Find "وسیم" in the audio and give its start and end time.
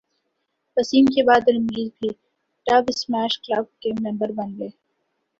0.77-1.05